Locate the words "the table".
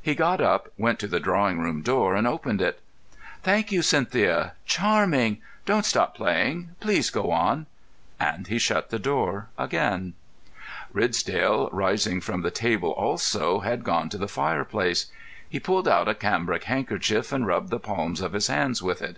12.42-12.90